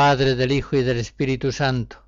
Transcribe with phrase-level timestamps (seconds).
[0.00, 2.02] Padre, del Hijo y del Espíritu Santo.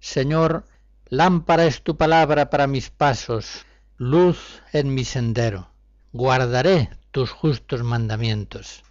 [0.00, 0.64] Señor,
[1.10, 3.66] lámpara es tu palabra para mis pasos,
[3.98, 5.68] luz en mi sendero.
[6.14, 8.84] Guardaré tus justos mandamientos.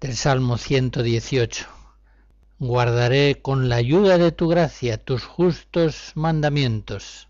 [0.00, 1.66] Del Salmo 118.
[2.58, 7.28] Guardaré con la ayuda de tu gracia tus justos mandamientos.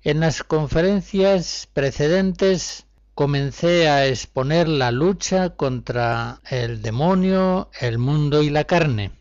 [0.00, 8.50] En las conferencias precedentes comencé a exponer la lucha contra el demonio, el mundo y
[8.50, 9.12] la carne.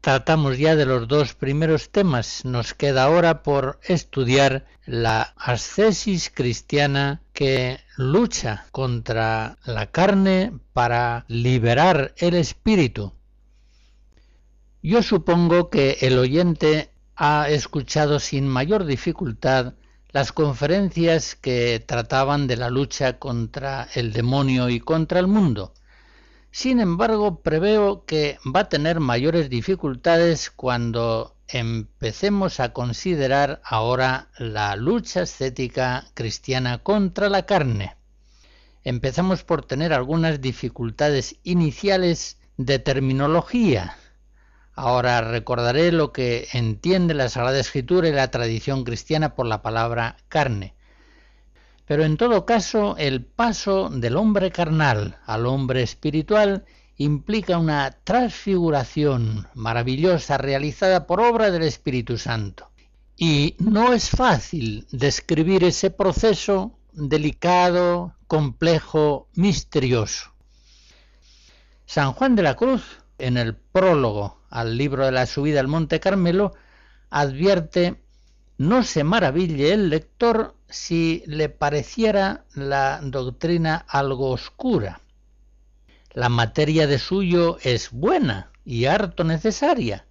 [0.00, 7.22] Tratamos ya de los dos primeros temas, nos queda ahora por estudiar la ascesis cristiana
[7.32, 13.12] que lucha contra la carne para liberar el espíritu.
[14.80, 19.74] Yo supongo que el oyente ha escuchado sin mayor dificultad
[20.16, 25.74] las conferencias que trataban de la lucha contra el demonio y contra el mundo.
[26.50, 34.74] Sin embargo, preveo que va a tener mayores dificultades cuando empecemos a considerar ahora la
[34.74, 37.94] lucha estética cristiana contra la carne.
[38.84, 43.98] Empezamos por tener algunas dificultades iniciales de terminología,
[44.78, 50.18] Ahora recordaré lo que entiende la Sagrada Escritura y la tradición cristiana por la palabra
[50.28, 50.74] carne.
[51.86, 56.66] Pero en todo caso, el paso del hombre carnal al hombre espiritual
[56.98, 62.70] implica una transfiguración maravillosa realizada por obra del Espíritu Santo.
[63.16, 70.32] Y no es fácil describir ese proceso delicado, complejo, misterioso.
[71.86, 72.82] San Juan de la Cruz,
[73.18, 76.54] en el prólogo al libro de la subida al Monte Carmelo,
[77.10, 78.00] advierte
[78.56, 85.02] no se maraville el lector si le pareciera la doctrina algo oscura.
[86.14, 90.06] La materia de suyo es buena y harto necesaria,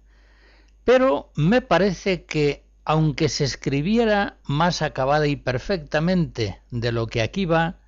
[0.84, 7.46] pero me parece que aunque se escribiera más acabada y perfectamente de lo que aquí
[7.46, 7.80] va,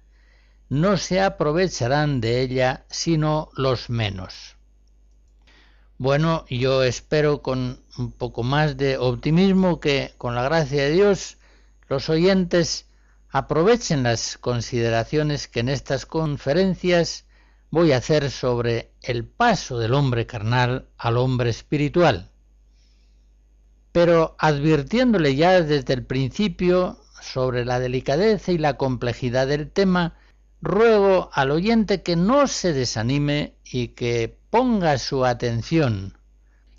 [0.68, 4.57] no se aprovecharán de ella sino los menos.
[6.00, 11.38] Bueno, yo espero con un poco más de optimismo que con la gracia de Dios
[11.88, 12.86] los oyentes
[13.30, 17.24] aprovechen las consideraciones que en estas conferencias
[17.72, 22.30] voy a hacer sobre el paso del hombre carnal al hombre espiritual.
[23.90, 30.16] Pero advirtiéndole ya desde el principio sobre la delicadeza y la complejidad del tema,
[30.60, 36.18] ruego al oyente que no se desanime y que ponga su atención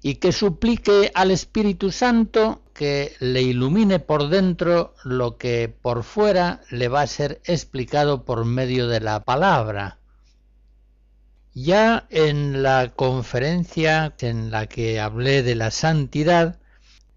[0.02, 6.62] y que suplique al Espíritu Santo que le ilumine por dentro lo que por fuera
[6.70, 9.98] le va a ser explicado por medio de la palabra.
[11.54, 16.58] Ya en la conferencia en la que hablé de la santidad,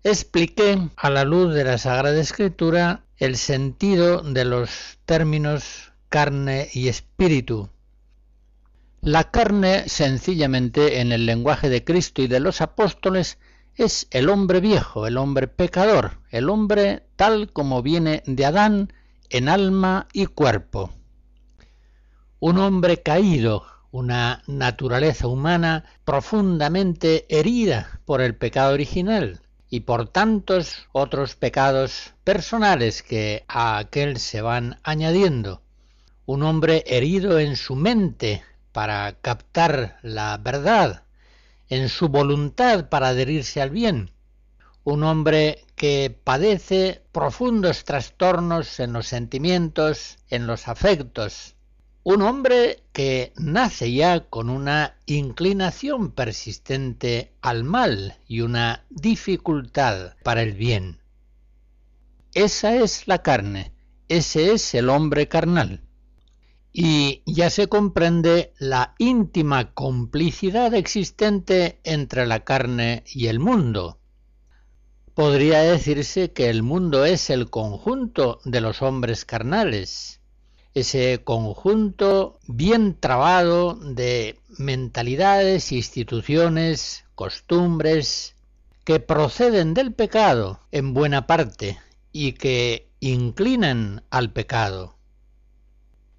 [0.02, 6.88] expliqué a la luz de la Sagrada Escritura el sentido de los términos carne y
[6.88, 7.70] espíritu,
[9.02, 13.38] la carne, sencillamente, en el lenguaje de Cristo y de los apóstoles,
[13.74, 18.92] es el hombre viejo, el hombre pecador, el hombre tal como viene de Adán
[19.28, 20.90] en alma y cuerpo.
[22.38, 30.86] Un hombre caído, una naturaleza humana profundamente herida por el pecado original y por tantos
[30.92, 35.60] otros pecados personales que a aquel se van añadiendo.
[36.24, 41.04] Un hombre herido en su mente para captar la verdad,
[41.68, 44.10] en su voluntad para adherirse al bien.
[44.84, 51.54] Un hombre que padece profundos trastornos en los sentimientos, en los afectos.
[52.02, 60.42] Un hombre que nace ya con una inclinación persistente al mal y una dificultad para
[60.42, 60.98] el bien.
[62.34, 63.72] Esa es la carne,
[64.08, 65.82] ese es el hombre carnal
[66.72, 73.98] y ya se comprende la íntima complicidad existente entre la carne y el mundo.
[75.14, 80.20] Podría decirse que el mundo es el conjunto de los hombres carnales,
[80.72, 88.34] ese conjunto bien trabado de mentalidades, instituciones, costumbres,
[88.84, 91.78] que proceden del pecado en buena parte
[92.10, 94.96] y que inclinan al pecado.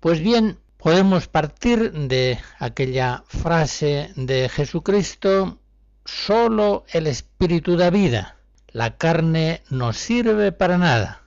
[0.04, 5.60] Pues bien, podemos partir de aquella frase de Jesucristo,
[6.04, 8.36] solo el Espíritu da vida,
[8.68, 11.24] la carne no sirve para nada.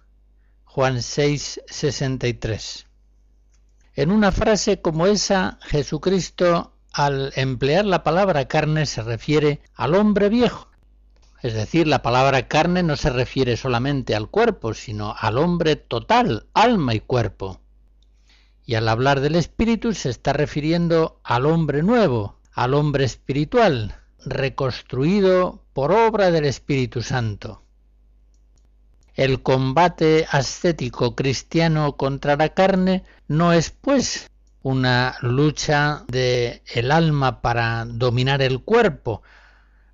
[0.66, 2.86] Juan 6, 63.
[3.94, 10.28] En una frase como esa, Jesucristo, al emplear la palabra carne, se refiere al hombre
[10.28, 10.68] viejo.
[11.40, 16.44] Es decir, la palabra carne no se refiere solamente al cuerpo, sino al hombre total,
[16.52, 17.62] alma y cuerpo.
[18.66, 25.62] Y al hablar del espíritu se está refiriendo al hombre nuevo, al hombre espiritual, reconstruido
[25.72, 27.62] por obra del Espíritu Santo.
[29.14, 34.30] El combate ascético cristiano contra la carne no es pues
[34.62, 39.22] una lucha de el alma para dominar el cuerpo,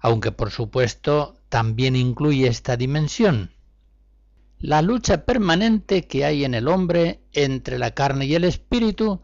[0.01, 3.53] aunque por supuesto también incluye esta dimensión.
[4.63, 9.21] La lucha permanente que hay en el hombre entre la carne y el espíritu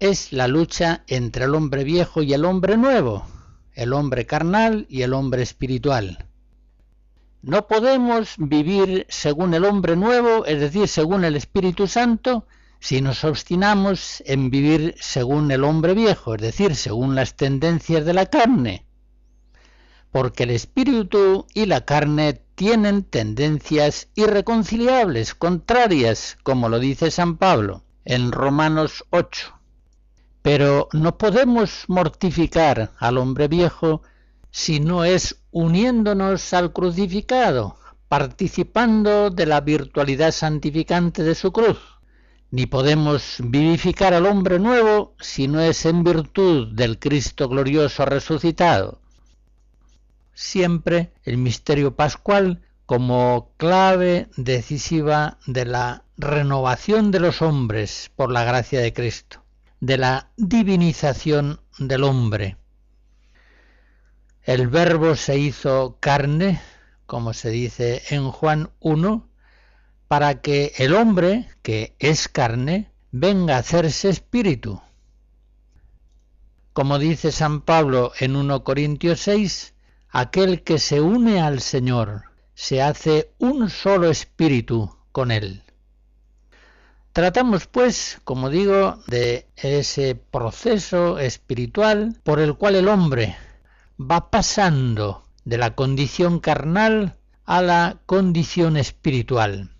[0.00, 3.24] es la lucha entre el hombre viejo y el hombre nuevo,
[3.72, 6.26] el hombre carnal y el hombre espiritual.
[7.40, 12.48] No podemos vivir según el hombre nuevo, es decir, según el Espíritu Santo,
[12.80, 18.14] si nos obstinamos en vivir según el hombre viejo, es decir, según las tendencias de
[18.14, 18.86] la carne.
[20.10, 27.84] Porque el espíritu y la carne tienen tendencias irreconciliables, contrarias, como lo dice San Pablo
[28.04, 29.58] en Romanos 8.
[30.42, 34.02] Pero no podemos mortificar al hombre viejo
[34.50, 37.76] si no es uniéndonos al crucificado,
[38.08, 41.78] participando de la virtualidad santificante de su cruz.
[42.50, 48.99] Ni podemos vivificar al hombre nuevo si no es en virtud del Cristo glorioso resucitado.
[50.42, 58.42] Siempre el misterio pascual como clave decisiva de la renovación de los hombres por la
[58.42, 59.44] gracia de Cristo,
[59.80, 62.56] de la divinización del hombre,
[64.44, 66.62] el verbo se hizo carne,
[67.04, 69.28] como se dice en Juan 1,
[70.08, 74.80] para que el hombre, que es carne, venga a hacerse espíritu.
[76.72, 79.74] Como dice San Pablo en 1 Corintios 6,
[80.10, 82.24] aquel que se une al Señor
[82.54, 85.62] se hace un solo espíritu con él.
[87.12, 93.36] Tratamos, pues, como digo, de ese proceso espiritual por el cual el hombre
[94.00, 99.70] va pasando de la condición carnal a la condición espiritual.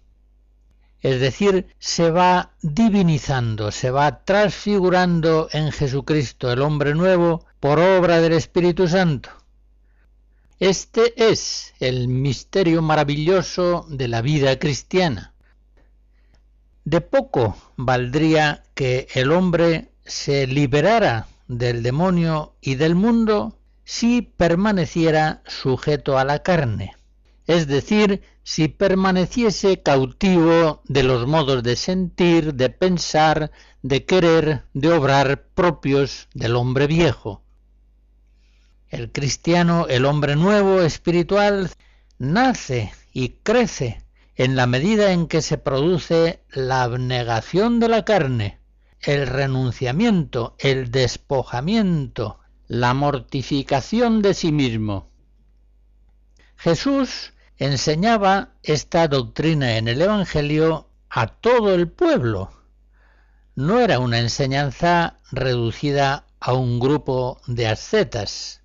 [1.00, 8.20] Es decir, se va divinizando, se va transfigurando en Jesucristo el hombre nuevo por obra
[8.20, 9.30] del Espíritu Santo.
[10.60, 15.32] Este es el misterio maravilloso de la vida cristiana.
[16.84, 25.42] De poco valdría que el hombre se liberara del demonio y del mundo si permaneciera
[25.46, 26.94] sujeto a la carne,
[27.46, 33.50] es decir, si permaneciese cautivo de los modos de sentir, de pensar,
[33.80, 37.42] de querer, de obrar propios del hombre viejo.
[38.90, 41.70] El cristiano, el hombre nuevo, espiritual,
[42.18, 44.02] nace y crece
[44.34, 48.58] en la medida en que se produce la abnegación de la carne,
[49.00, 55.08] el renunciamiento, el despojamiento, la mortificación de sí mismo.
[56.56, 62.50] Jesús enseñaba esta doctrina en el Evangelio a todo el pueblo.
[63.54, 68.59] No era una enseñanza reducida a un grupo de ascetas.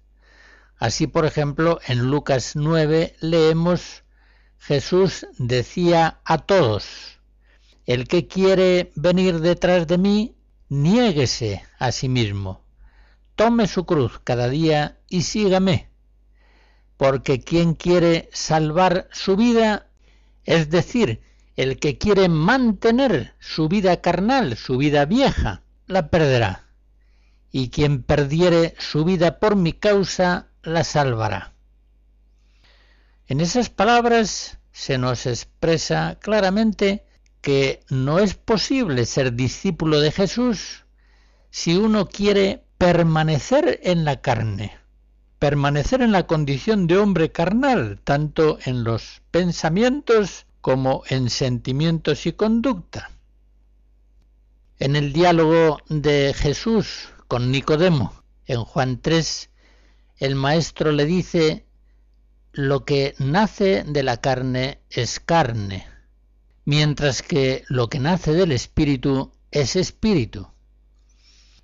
[0.78, 4.04] Así, por ejemplo, en Lucas 9 leemos
[4.58, 7.20] Jesús decía a todos,
[7.86, 10.36] el que quiere venir detrás de mí,
[10.70, 12.64] niéguese a sí mismo.
[13.36, 15.90] Tome su cruz cada día y sígame,
[16.98, 19.88] porque quien quiere salvar su vida,
[20.46, 21.22] es decir,
[21.56, 26.66] el que quiere mantener su vida carnal, su vida vieja, la perderá,
[27.52, 31.54] y quien perdiere su vida por mi causa, la salvará.
[33.28, 37.06] En esas palabras se nos expresa claramente
[37.42, 40.86] que no es posible ser discípulo de Jesús
[41.50, 44.78] si uno quiere permanecer en la carne,
[45.40, 52.34] permanecer en la condición de hombre carnal, tanto en los pensamientos como en sentimientos y
[52.34, 53.12] conducta.
[54.80, 58.14] En el diálogo de Jesús con Nicodemo,
[58.46, 59.50] en Juan 3,
[60.18, 61.66] el maestro le dice,
[62.54, 65.88] lo que nace de la carne es carne,
[66.64, 70.48] mientras que lo que nace del espíritu es espíritu.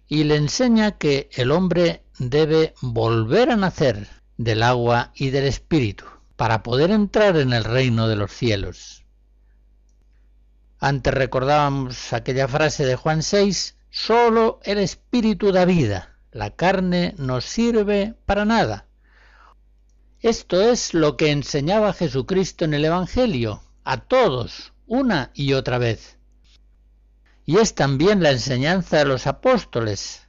[0.08, 6.05] Y le enseña que el hombre debe volver a nacer del agua y del espíritu
[6.36, 9.05] para poder entrar en el reino de los cielos.
[10.79, 17.41] Antes recordábamos aquella frase de Juan 6, solo el espíritu da vida, la carne no
[17.41, 18.88] sirve para nada.
[20.21, 26.17] Esto es lo que enseñaba Jesucristo en el Evangelio, a todos, una y otra vez.
[27.45, 30.27] Y es también la enseñanza de los apóstoles.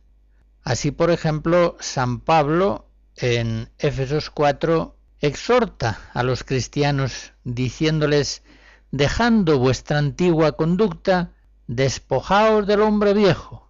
[0.64, 8.42] Así, por ejemplo, San Pablo en Éfesos 4 exhorta a los cristianos diciéndoles,
[8.90, 11.32] dejando vuestra antigua conducta,
[11.66, 13.61] despojaos del hombre viejo,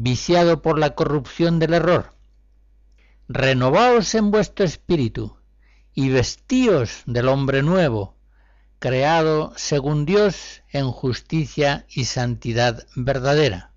[0.00, 2.12] viciado por la corrupción del error.
[3.28, 5.36] Renovaos en vuestro espíritu
[5.92, 8.14] y vestíos del hombre nuevo,
[8.78, 13.72] creado según Dios en justicia y santidad verdadera.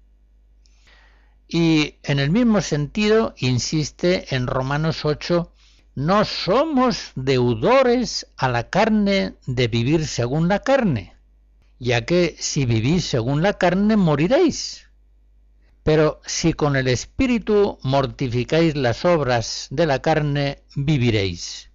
[1.47, 5.51] Y en el mismo sentido insiste en Romanos 8,
[5.95, 11.15] no somos deudores a la carne de vivir según la carne,
[11.79, 14.90] ya que si vivís según la carne moriréis.
[15.83, 21.71] Pero si con el Espíritu mortificáis las obras de la carne, viviréis.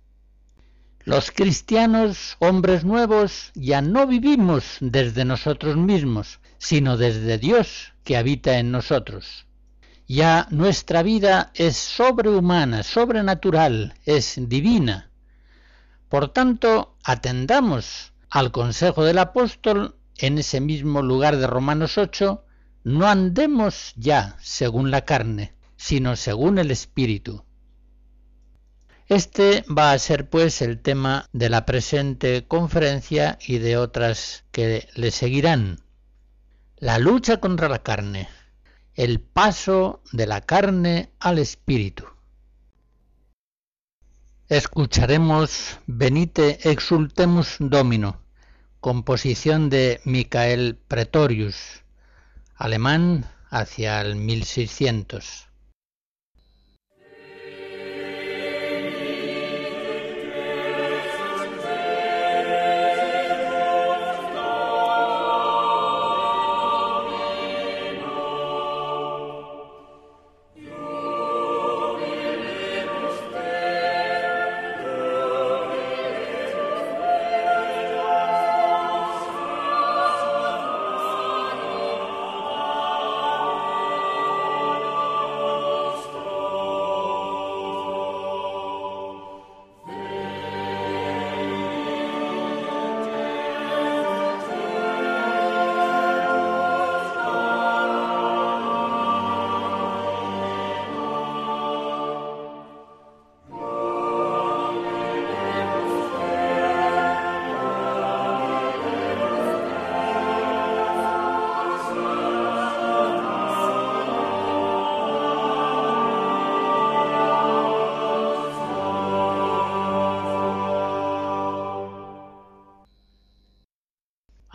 [1.05, 8.59] Los cristianos, hombres nuevos, ya no vivimos desde nosotros mismos, sino desde Dios que habita
[8.59, 9.47] en nosotros.
[10.09, 15.11] Ya nuestra vida es sobrehumana, sobrenatural, es divina.
[16.09, 22.45] Por tanto, atendamos al consejo del apóstol en ese mismo lugar de Romanos 8,
[22.87, 27.45] no andemos ya según la carne, sino según el Espíritu.
[29.09, 34.87] Este va a ser pues el tema de la presente conferencia y de otras que
[34.95, 35.81] le seguirán.
[36.77, 38.29] La lucha contra la carne,
[38.95, 42.05] el paso de la carne al espíritu.
[44.49, 48.23] Escucharemos Venite exultemus domino,
[48.79, 51.83] composición de Michael Pretorius,
[52.57, 55.46] alemán hacia el 1600.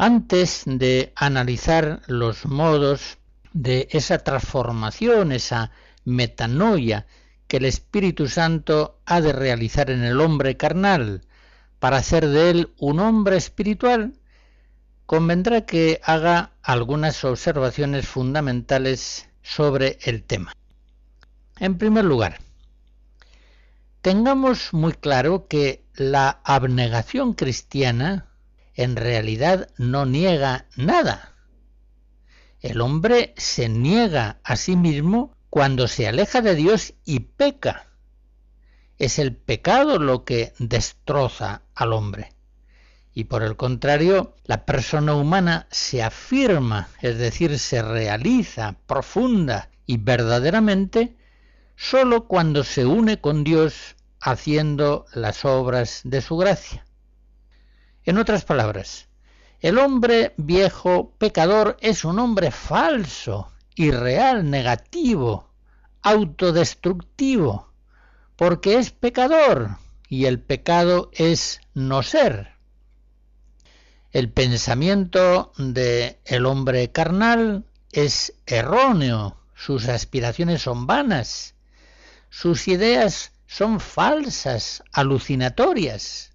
[0.03, 3.19] Antes de analizar los modos
[3.53, 5.69] de esa transformación, esa
[6.05, 7.05] metanoia
[7.47, 11.21] que el Espíritu Santo ha de realizar en el hombre carnal
[11.77, 14.15] para hacer de él un hombre espiritual,
[15.05, 20.51] convendrá que haga algunas observaciones fundamentales sobre el tema.
[21.59, 22.39] En primer lugar,
[24.01, 28.30] tengamos muy claro que la abnegación cristiana
[28.75, 31.33] en realidad no niega nada.
[32.59, 37.87] El hombre se niega a sí mismo cuando se aleja de Dios y peca.
[38.97, 42.33] Es el pecado lo que destroza al hombre.
[43.13, 49.97] Y por el contrario, la persona humana se afirma, es decir, se realiza profunda y
[49.97, 51.17] verdaderamente
[51.75, 56.85] sólo cuando se une con Dios haciendo las obras de su gracia.
[58.03, 59.07] En otras palabras,
[59.59, 65.51] el hombre viejo pecador es un hombre falso, irreal, negativo,
[66.01, 67.71] autodestructivo,
[68.35, 69.77] porque es pecador
[70.09, 72.53] y el pecado es no ser.
[74.11, 81.53] El pensamiento de el hombre carnal es erróneo, sus aspiraciones son vanas,
[82.31, 86.30] sus ideas son falsas, alucinatorias,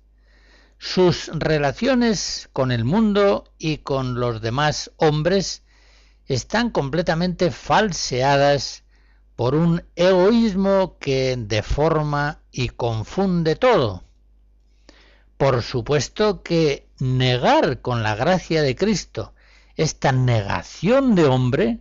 [0.78, 5.62] sus relaciones con el mundo y con los demás hombres
[6.26, 8.84] están completamente falseadas
[9.36, 14.04] por un egoísmo que deforma y confunde todo.
[15.36, 19.34] Por supuesto que negar con la gracia de Cristo
[19.76, 21.80] esta negación de hombre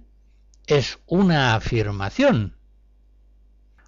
[0.68, 2.58] es una afirmación.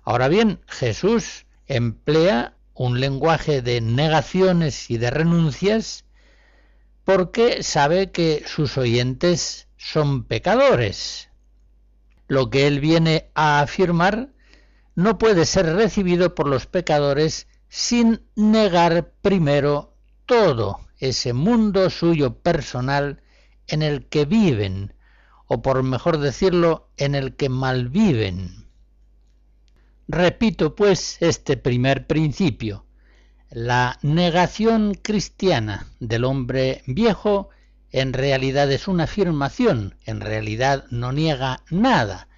[0.03, 6.05] Ahora bien, Jesús emplea un lenguaje de negaciones y de renuncias
[7.03, 11.29] porque sabe que sus oyentes son pecadores.
[12.27, 14.29] Lo que él viene a afirmar
[14.95, 19.93] no puede ser recibido por los pecadores sin negar primero
[20.25, 23.21] todo ese mundo suyo personal
[23.67, 24.93] en el que viven,
[25.45, 28.66] o por mejor decirlo, en el que malviven.
[30.09, 32.85] Repito pues este primer principio.
[33.49, 37.49] La negación cristiana del hombre viejo
[37.91, 42.29] en realidad es una afirmación, en realidad no niega nada,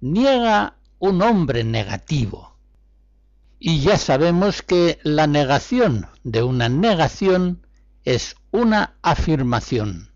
[0.00, 2.58] niega un hombre negativo.
[3.58, 7.66] Y ya sabemos que la negación de una negación
[8.04, 10.10] es una afirmación.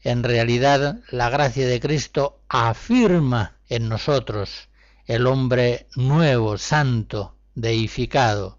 [0.00, 4.68] En realidad, la gracia de Cristo afirma en nosotros
[5.06, 8.58] el hombre nuevo, santo, deificado.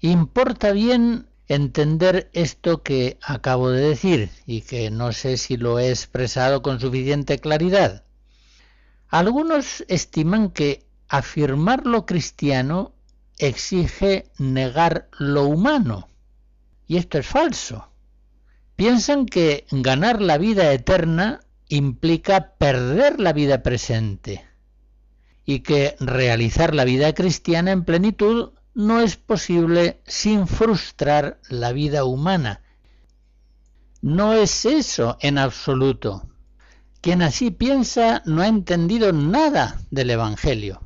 [0.00, 5.90] Importa bien entender esto que acabo de decir y que no sé si lo he
[5.90, 8.04] expresado con suficiente claridad.
[9.08, 12.94] Algunos estiman que afirmar lo cristiano
[13.38, 16.08] exige negar lo humano.
[16.86, 17.90] Y esto es falso.
[18.76, 24.53] Piensan que ganar la vida eterna implica perder la vida presente
[25.44, 32.04] y que realizar la vida cristiana en plenitud no es posible sin frustrar la vida
[32.04, 32.62] humana.
[34.00, 36.28] No es eso en absoluto.
[37.00, 40.80] Quien así piensa no ha entendido nada del Evangelio.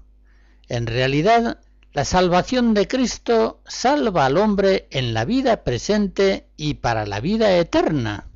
[0.68, 1.60] En realidad,
[1.92, 7.56] la salvación de Cristo salva al hombre en la vida presente y para la vida
[7.56, 8.28] eterna.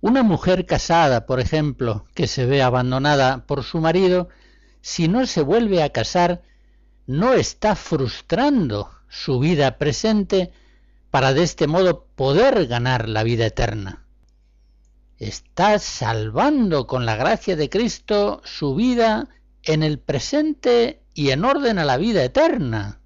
[0.00, 4.28] Una mujer casada, por ejemplo, que se ve abandonada por su marido,
[4.86, 6.42] si no se vuelve a casar,
[7.08, 10.52] no está frustrando su vida presente
[11.10, 14.06] para de este modo poder ganar la vida eterna.
[15.18, 19.28] Está salvando con la gracia de Cristo su vida
[19.64, 23.00] en el presente y en orden a la vida eterna.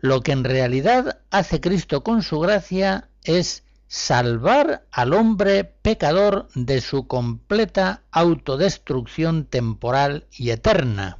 [0.00, 3.62] Lo que en realidad hace Cristo con su gracia es
[3.92, 11.18] salvar al hombre pecador de su completa autodestrucción temporal y eterna.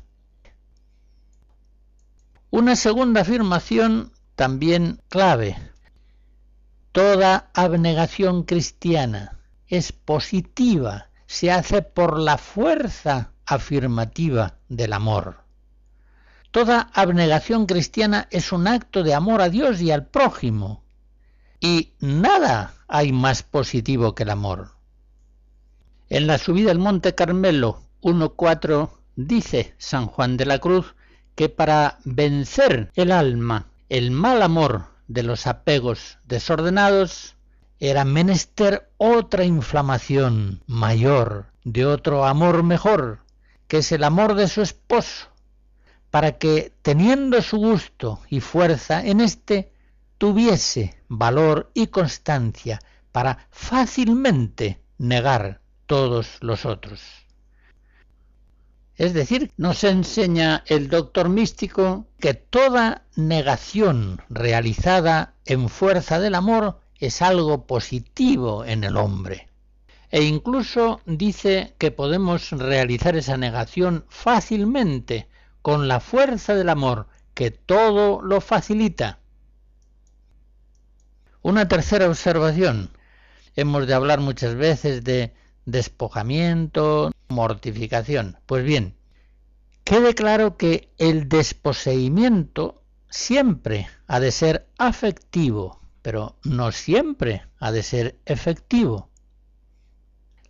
[2.49, 5.59] Una segunda afirmación también clave.
[6.93, 15.45] Toda abnegación cristiana es positiva, se hace por la fuerza afirmativa del amor.
[16.51, 20.82] Toda abnegación cristiana es un acto de amor a Dios y al prójimo.
[21.65, 24.73] Y nada hay más positivo que el amor.
[26.09, 30.97] En la subida al Monte Carmelo 1.4 dice San Juan de la Cruz
[31.37, 37.37] que para vencer el alma, el mal amor de los apegos desordenados,
[37.79, 43.21] era menester otra inflamación mayor, de otro amor mejor,
[43.69, 45.29] que es el amor de su esposo,
[46.11, 49.72] para que, teniendo su gusto y fuerza en éste,
[50.23, 52.79] tuviese valor y constancia
[53.11, 57.03] para fácilmente negar todos los otros.
[58.95, 66.79] Es decir, nos enseña el doctor místico que toda negación realizada en fuerza del amor
[67.01, 69.49] es algo positivo en el hombre.
[70.13, 75.27] E incluso dice que podemos realizar esa negación fácilmente
[75.63, 79.19] con la fuerza del amor que todo lo facilita.
[81.43, 82.91] Una tercera observación.
[83.57, 88.39] Hemos de hablar muchas veces de despojamiento, mortificación.
[88.47, 88.95] Pues bien,
[89.83, 97.83] quede claro que el desposeimiento siempre ha de ser afectivo, pero no siempre ha de
[97.83, 99.11] ser efectivo.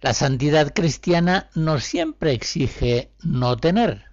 [0.03, 4.12] La santidad cristiana no siempre exige no tener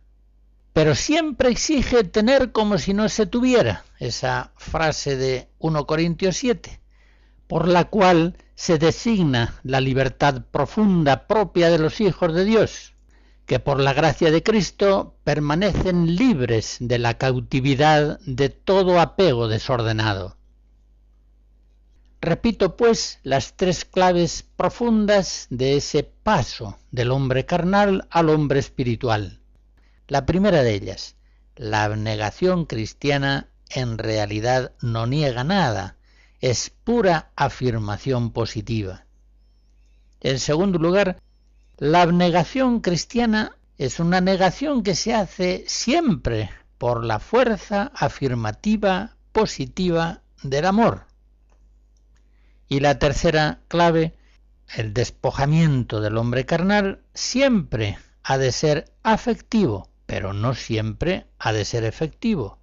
[0.79, 6.79] pero siempre exige tener como si no se tuviera, esa frase de 1 Corintios 7,
[7.47, 12.93] por la cual se designa la libertad profunda propia de los hijos de Dios,
[13.45, 20.37] que por la gracia de Cristo permanecen libres de la cautividad de todo apego desordenado.
[22.21, 29.38] Repito pues las tres claves profundas de ese paso del hombre carnal al hombre espiritual.
[30.09, 31.15] La primera de ellas,
[31.55, 35.97] la abnegación cristiana en realidad no niega nada,
[36.41, 39.05] es pura afirmación positiva.
[40.19, 41.21] En segundo lugar,
[41.77, 50.23] la abnegación cristiana es una negación que se hace siempre por la fuerza afirmativa positiva
[50.41, 51.05] del amor.
[52.67, 54.15] Y la tercera clave,
[54.75, 61.63] el despojamiento del hombre carnal, siempre ha de ser afectivo, pero no siempre ha de
[61.63, 62.57] ser efectivo.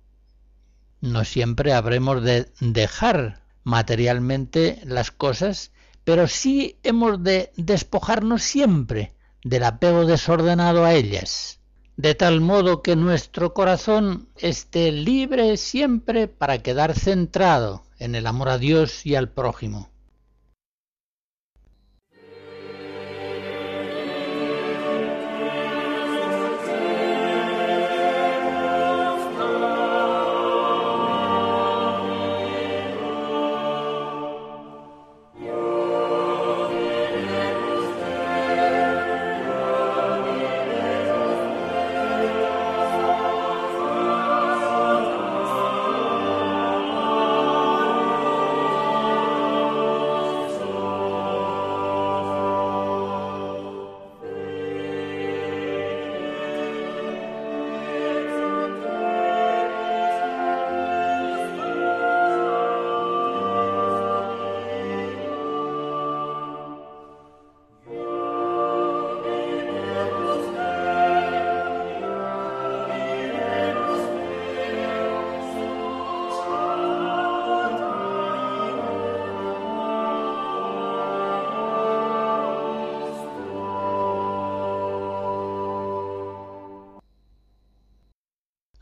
[1.01, 5.71] No siempre habremos de dejar materialmente las cosas,
[6.03, 11.61] pero sí hemos de despojarnos siempre del apego desordenado a ellas,
[11.97, 18.49] de tal modo que nuestro corazón esté libre siempre para quedar centrado en el amor
[18.49, 19.89] a Dios y al prójimo.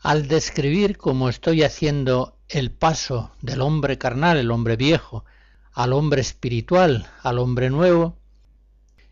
[0.05, 5.25] Al describir como estoy haciendo el paso del hombre carnal, el hombre viejo,
[5.73, 8.15] al hombre espiritual, al hombre nuevo,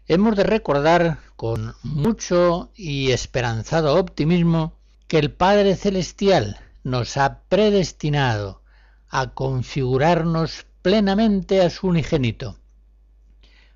[0.07, 4.77] hemos de recordar con mucho y esperanzado optimismo
[5.07, 8.61] que el Padre Celestial nos ha predestinado
[9.09, 12.59] a configurarnos plenamente a su unigénito,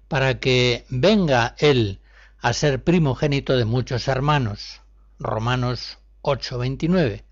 [0.07, 1.99] para que venga Él
[2.41, 4.81] a ser primogénito de muchos hermanos.
[5.17, 5.97] Romanos
[6.27, 7.23] 8.29.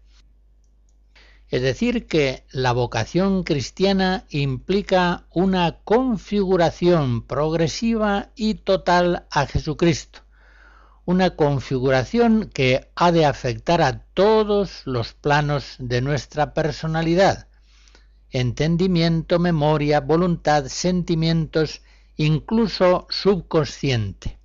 [1.49, 10.21] Es decir, que la vocación cristiana implica una configuración progresiva y total a Jesucristo,
[11.03, 17.47] una configuración que ha de afectar a todos los planos de nuestra personalidad,
[18.31, 21.81] entendimiento, memoria, voluntad, sentimientos,
[22.15, 24.39] incluso subconsciente.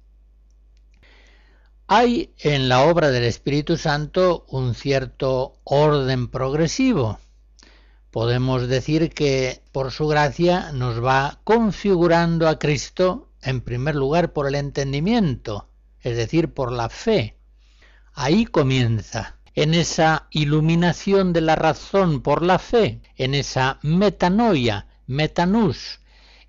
[1.93, 7.19] Hay en la obra del Espíritu Santo un cierto orden progresivo.
[8.13, 14.47] Podemos decir que por su gracia nos va configurando a Cristo en primer lugar por
[14.47, 15.67] el entendimiento,
[16.01, 17.35] es decir, por la fe.
[18.13, 25.99] Ahí comienza, en esa iluminación de la razón por la fe, en esa metanoia, metanus,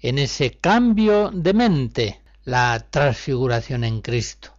[0.01, 4.50] en ese cambio de mente, la transfiguración en Cristo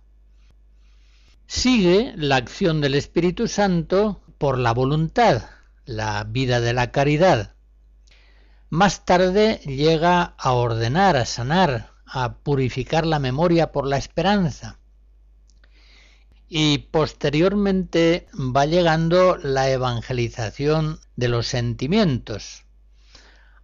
[1.46, 5.42] sigue la acción del Espíritu Santo por la voluntad,
[5.84, 7.54] la vida de la caridad.
[8.70, 14.78] Más tarde llega a ordenar, a sanar, a purificar la memoria por la esperanza.
[16.48, 22.64] Y posteriormente va llegando la evangelización de los sentimientos,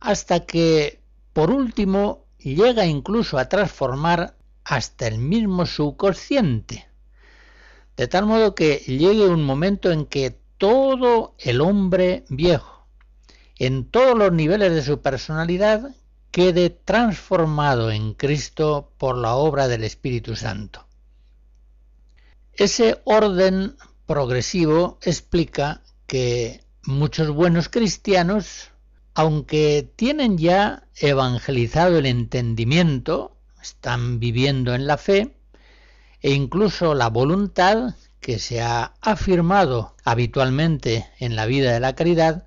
[0.00, 6.87] hasta que, por último, llega incluso a transformar hasta el mismo subconsciente
[7.98, 12.86] de tal modo que llegue un momento en que todo el hombre viejo,
[13.56, 15.90] en todos los niveles de su personalidad,
[16.30, 20.86] quede transformado en Cristo por la obra del Espíritu Santo.
[22.52, 23.74] Ese orden
[24.06, 28.70] progresivo explica que muchos buenos cristianos,
[29.14, 35.37] aunque tienen ya evangelizado el entendimiento, están viviendo en la fe,
[36.22, 42.46] e incluso la voluntad que se ha afirmado habitualmente en la vida de la caridad,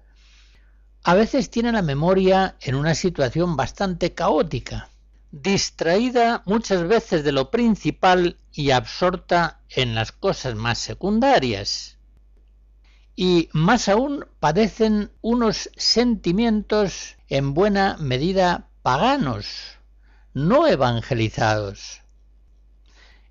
[1.03, 4.89] a veces tiene la memoria en una situación bastante caótica,
[5.31, 11.97] distraída muchas veces de lo principal y absorta en las cosas más secundarias.
[13.15, 19.77] Y más aún padecen unos sentimientos en buena medida paganos,
[20.33, 22.00] no evangelizados.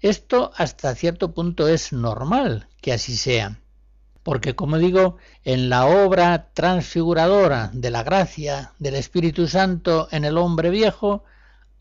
[0.01, 3.61] Esto hasta cierto punto es normal que así sea,
[4.23, 10.39] porque como digo, en la obra transfiguradora de la gracia del Espíritu Santo en el
[10.39, 11.25] hombre viejo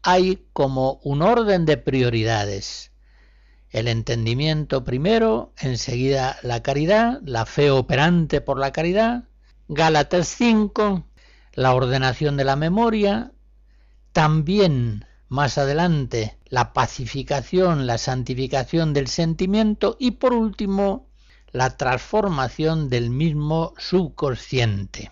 [0.03, 2.91] hay como un orden de prioridades.
[3.69, 9.25] El entendimiento primero, enseguida la caridad, la fe operante por la caridad,
[9.69, 11.05] Gálatas 5,
[11.53, 13.31] la ordenación de la memoria,
[14.11, 21.07] también más adelante la pacificación, la santificación del sentimiento y por último
[21.51, 25.11] la transformación del mismo subconsciente.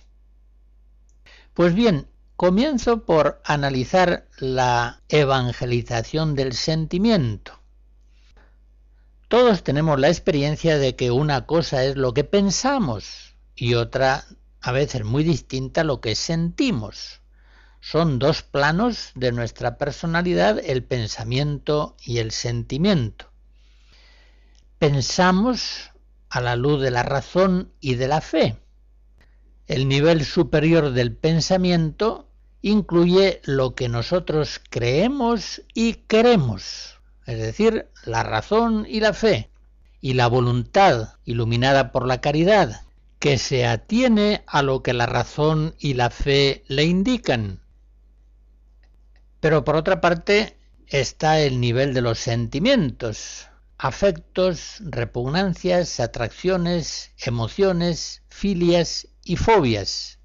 [1.53, 7.53] Pues bien, comienzo por analizar la evangelización del sentimiento.
[9.27, 14.23] Todos tenemos la experiencia de que una cosa es lo que pensamos y otra
[14.62, 17.21] a veces muy distinta lo que sentimos.
[17.80, 23.32] Son dos planos de nuestra personalidad, el pensamiento y el sentimiento.
[24.80, 25.92] Pensamos
[26.30, 28.58] a la luz de la razón y de la fe.
[29.68, 32.28] El nivel superior del pensamiento
[32.62, 39.50] incluye lo que nosotros creemos y queremos, es decir, la razón y la fe,
[40.02, 42.82] y la voluntad iluminada por la caridad,
[43.20, 47.60] que se atiene a lo que la razón y la fe le indican.
[49.39, 53.47] Pero por otra parte está el nivel de los sentimientos,
[53.78, 60.19] afectos, repugnancias, atracciones, emociones, filias y fobias.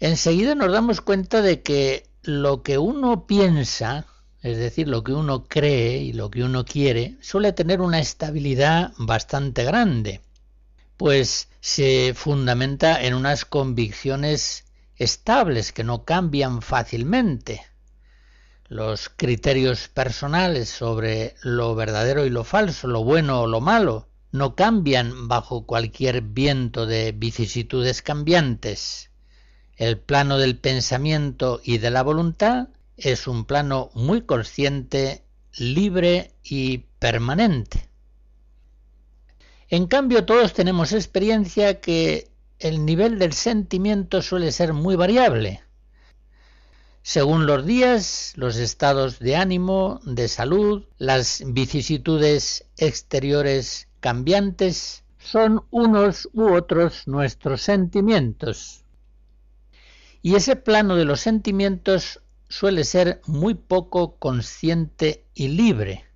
[0.00, 4.06] Enseguida nos damos cuenta de que lo que uno piensa,
[4.42, 8.92] es decir, lo que uno cree y lo que uno quiere, suele tener una estabilidad
[8.98, 10.20] bastante grande,
[10.96, 14.63] pues se fundamenta en unas convicciones
[14.96, 17.62] estables que no cambian fácilmente
[18.68, 24.56] los criterios personales sobre lo verdadero y lo falso, lo bueno o lo malo, no
[24.56, 29.10] cambian bajo cualquier viento de vicisitudes cambiantes.
[29.76, 35.24] El plano del pensamiento y de la voluntad es un plano muy consciente,
[35.56, 37.88] libre y permanente.
[39.68, 45.64] En cambio, todos tenemos experiencia que el nivel del sentimiento suele ser muy variable
[47.06, 56.30] según los días, los estados de ánimo, de salud, las vicisitudes exteriores cambiantes, son unos
[56.32, 58.84] u otros nuestros sentimientos.
[60.22, 66.06] Y ese plano de los sentimientos suele ser muy poco consciente y libre.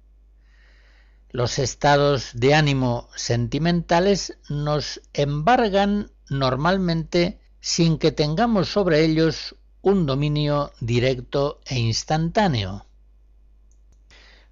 [1.29, 10.73] Los estados de ánimo sentimentales nos embargan normalmente sin que tengamos sobre ellos un dominio
[10.81, 12.87] directo e instantáneo.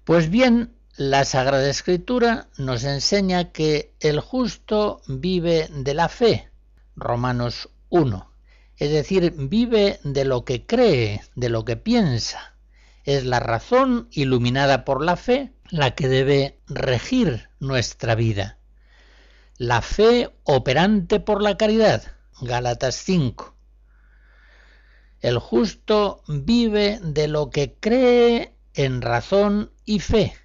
[0.03, 6.49] Pues bien, la Sagrada Escritura nos enseña que el justo vive de la fe,
[6.95, 8.31] Romanos 1,
[8.77, 12.55] es decir, vive de lo que cree, de lo que piensa.
[13.03, 18.57] Es la razón iluminada por la fe la que debe regir nuestra vida.
[19.59, 22.03] La fe operante por la caridad,
[22.41, 23.55] Gálatas 5.
[25.21, 30.35] El justo vive de lo que cree en razón y fe,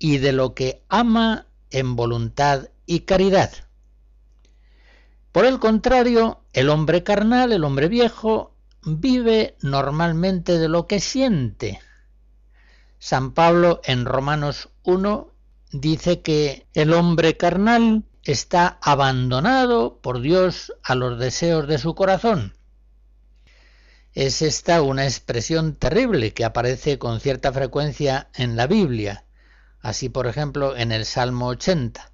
[0.00, 3.52] y de lo que ama en voluntad y caridad.
[5.30, 11.78] Por el contrario, el hombre carnal, el hombre viejo, vive normalmente de lo que siente.
[12.98, 15.30] San Pablo en Romanos 1
[15.70, 22.54] dice que el hombre carnal está abandonado por Dios a los deseos de su corazón
[24.14, 29.24] es esta una expresión terrible que aparece con cierta frecuencia en la Biblia.
[29.80, 32.10] Así, por ejemplo, en el Salmo 80.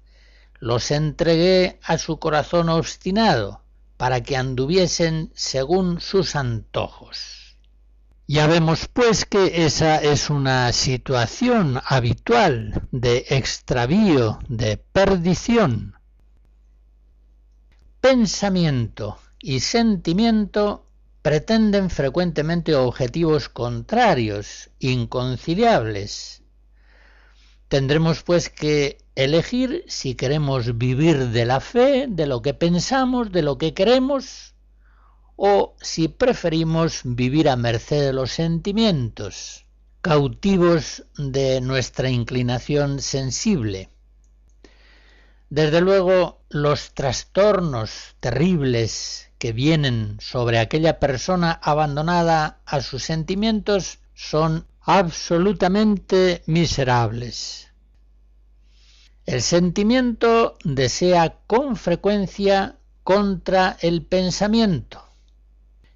[0.59, 3.63] Los entregué a su corazón obstinado,
[3.97, 7.57] para que anduviesen según sus antojos.
[8.27, 15.98] Ya vemos pues que esa es una situación habitual de extravío, de perdición.
[18.01, 20.85] Pensamiento y sentimiento
[21.21, 26.41] pretenden frecuentemente objetivos contrarios, inconciliables.
[27.67, 33.41] Tendremos pues que elegir si queremos vivir de la fe, de lo que pensamos, de
[33.41, 34.55] lo que queremos,
[35.35, 39.65] o si preferimos vivir a merced de los sentimientos,
[39.99, 43.89] cautivos de nuestra inclinación sensible.
[45.49, 54.65] Desde luego, los trastornos terribles que vienen sobre aquella persona abandonada a sus sentimientos son
[54.81, 57.67] absolutamente miserables.
[59.27, 65.03] El sentimiento desea con frecuencia contra el pensamiento.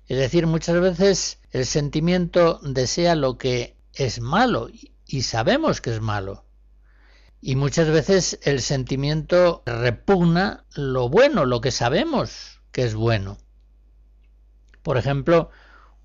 [0.07, 4.69] Es decir, muchas veces el sentimiento desea lo que es malo
[5.07, 6.45] y sabemos que es malo.
[7.45, 13.38] Y muchas veces el sentimiento repugna lo bueno, lo que sabemos que es bueno.
[14.82, 15.49] Por ejemplo,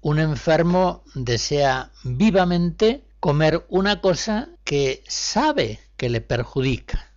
[0.00, 7.12] un enfermo desea vivamente comer una cosa que sabe que le perjudica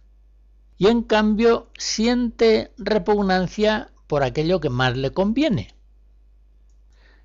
[0.78, 5.74] y en cambio siente repugnancia por aquello que más le conviene.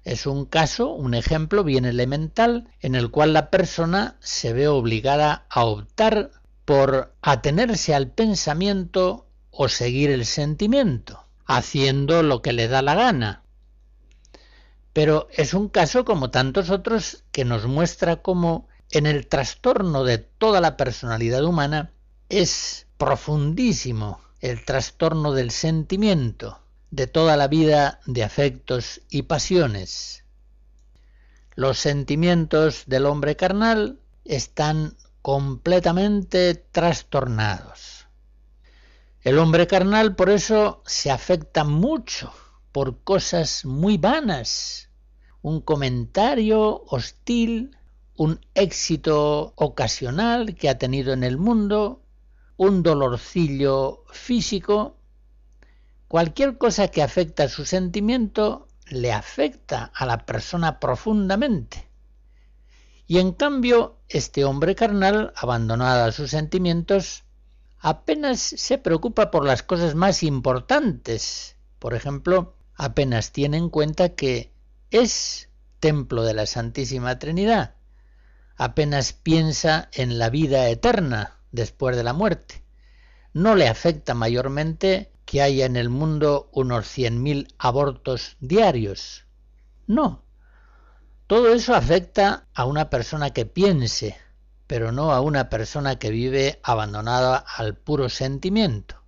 [0.02, 5.44] Es un caso, un ejemplo bien elemental en el cual la persona se ve obligada
[5.50, 6.30] a optar
[6.66, 13.42] por atenerse al pensamiento o seguir el sentimiento, haciendo lo que le da la gana.
[14.92, 20.18] Pero es un caso como tantos otros que nos muestra cómo en el trastorno de
[20.18, 21.92] toda la personalidad humana
[22.28, 26.58] es profundísimo el trastorno del sentimiento,
[26.90, 30.24] de toda la vida de afectos y pasiones.
[31.54, 38.06] Los sentimientos del hombre carnal están completamente trastornados.
[39.22, 42.32] El hombre carnal por eso se afecta mucho
[42.70, 44.88] por cosas muy vanas,
[45.42, 47.76] un comentario hostil,
[48.14, 52.04] un éxito ocasional que ha tenido en el mundo,
[52.56, 54.96] un dolorcillo físico,
[56.06, 61.85] cualquier cosa que afecta a su sentimiento le afecta a la persona profundamente.
[63.06, 67.24] Y en cambio, este hombre carnal, abandonado a sus sentimientos,
[67.78, 71.56] apenas se preocupa por las cosas más importantes.
[71.78, 74.52] Por ejemplo, apenas tiene en cuenta que
[74.90, 77.76] es templo de la Santísima Trinidad.
[78.56, 82.64] Apenas piensa en la vida eterna después de la muerte.
[83.32, 89.26] No le afecta mayormente que haya en el mundo unos 100.000 abortos diarios.
[89.86, 90.25] No,
[91.26, 94.16] todo eso afecta a una persona que piense,
[94.68, 99.02] pero no a una persona que vive abandonada al puro sentimiento.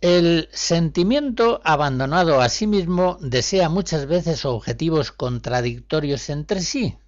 [0.00, 6.98] El sentimiento abandonado a sí mismo desea muchas veces objetivos contradictorios entre sí.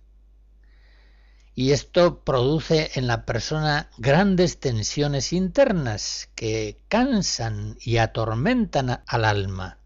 [1.54, 9.78] Y esto produce en la persona grandes tensiones internas que cansan y atormentan al alma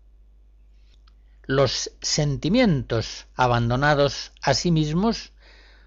[1.51, 5.33] los sentimientos abandonados a sí mismos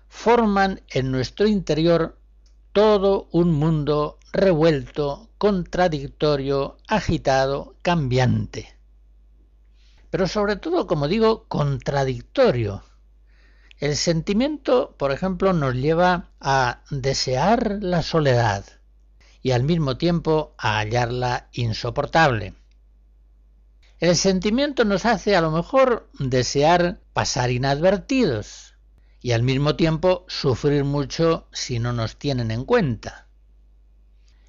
[0.09, 2.19] forman en nuestro interior
[2.73, 8.75] todo un mundo revuelto, contradictorio, agitado, cambiante.
[10.09, 12.83] Pero sobre todo, como digo, contradictorio.
[13.77, 18.65] El sentimiento, por ejemplo, nos lleva a desear la soledad
[19.41, 22.53] y al mismo tiempo a hallarla insoportable.
[24.03, 28.73] El sentimiento nos hace a lo mejor desear pasar inadvertidos
[29.21, 33.27] y al mismo tiempo sufrir mucho si no nos tienen en cuenta.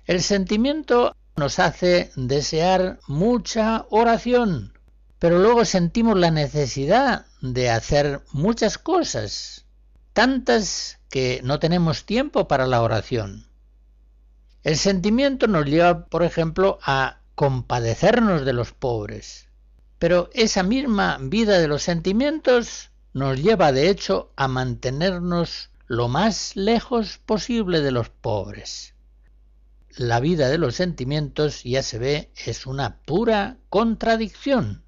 [0.07, 4.77] El sentimiento nos hace desear mucha oración,
[5.21, 9.67] pero luego sentimos la necesidad de hacer muchas cosas,
[10.13, 13.47] tantas que no tenemos tiempo para la oración.
[14.65, 19.44] El sentimiento nos lleva, por ejemplo, a compadecernos de los pobres.
[20.05, 26.57] Pero esa misma vida de los sentimientos nos lleva de hecho a mantenernos lo más
[26.57, 28.93] lejos posible de los pobres.
[29.97, 34.83] La vida de los sentimientos, ya se ve, es una pura contradicción.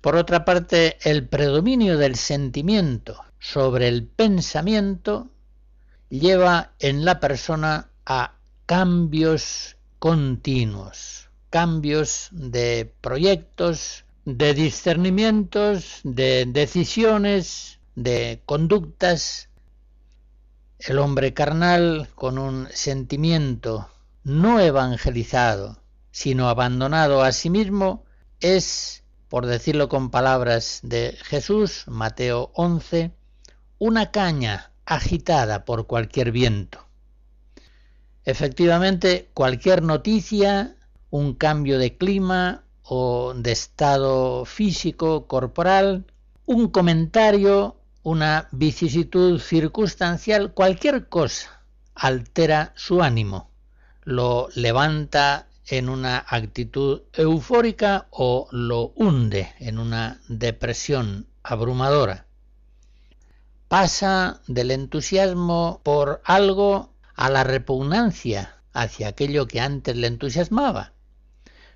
[0.00, 5.32] Por otra parte, el predominio del sentimiento sobre el pensamiento
[6.10, 18.42] lleva en la persona a cambios continuos, cambios de proyectos, de discernimientos, de decisiones, de
[18.44, 19.50] conductas.
[20.80, 23.88] El hombre carnal con un sentimiento
[24.24, 25.78] no evangelizado,
[26.10, 28.04] sino abandonado a sí mismo,
[28.40, 33.12] es, por decirlo con palabras de Jesús, Mateo 11,
[33.78, 36.84] una caña agitada por cualquier viento.
[38.24, 40.74] Efectivamente, cualquier noticia,
[41.14, 46.06] un cambio de clima, o de estado físico, corporal,
[46.44, 51.62] un comentario, una vicisitud circunstancial, cualquier cosa
[51.94, 53.48] altera su ánimo,
[54.02, 62.26] lo levanta en una actitud eufórica o lo hunde en una depresión abrumadora.
[63.68, 70.93] Pasa del entusiasmo por algo a la repugnancia hacia aquello que antes le entusiasmaba.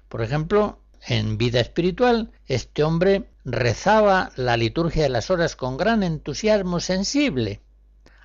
[0.09, 6.03] Por ejemplo, en vida espiritual, este hombre rezaba la liturgia de las horas con gran
[6.03, 7.63] entusiasmo sensible,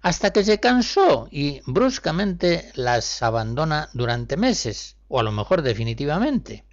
[0.01, 6.65] hasta que se cansó y bruscamente las abandona durante meses, o a lo mejor definitivamente.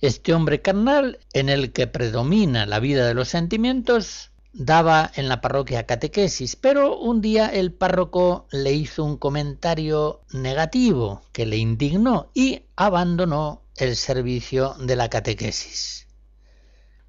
[0.00, 5.40] Este hombre carnal, en el que predomina la vida de los sentimientos, daba en la
[5.40, 12.30] parroquia catequesis, pero un día el párroco le hizo un comentario negativo que le indignó
[12.34, 16.06] y abandonó el servicio de la catequesis.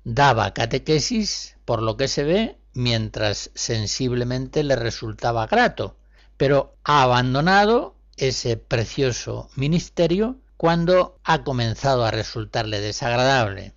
[0.03, 5.97] Daba catequesis, por lo que se ve, mientras sensiblemente le resultaba grato,
[6.37, 13.73] pero ha abandonado ese precioso ministerio cuando ha comenzado a resultarle desagradable.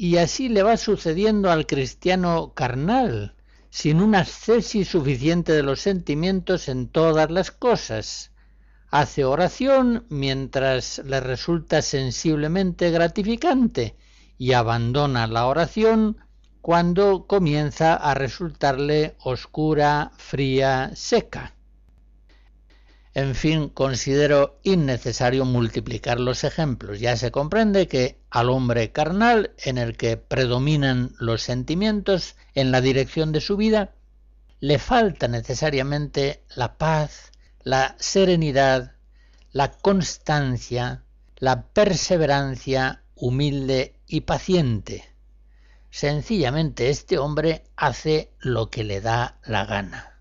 [0.00, 3.34] Y así le va sucediendo al cristiano carnal,
[3.68, 8.30] sin una ascesis suficiente de los sentimientos en todas las cosas.
[8.92, 13.96] Hace oración mientras le resulta sensiblemente gratificante
[14.38, 16.18] y abandona la oración
[16.60, 21.56] cuando comienza a resultarle oscura, fría, seca.
[23.18, 27.00] En fin, considero innecesario multiplicar los ejemplos.
[27.00, 32.80] Ya se comprende que al hombre carnal, en el que predominan los sentimientos en la
[32.80, 33.90] dirección de su vida,
[34.60, 37.32] le falta necesariamente la paz,
[37.64, 38.92] la serenidad,
[39.50, 41.02] la constancia,
[41.38, 45.12] la perseverancia humilde y paciente.
[45.90, 50.17] Sencillamente este hombre hace lo que le da la gana.